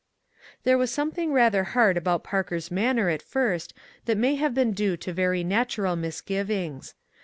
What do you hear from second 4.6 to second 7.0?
due to very natural misgivings.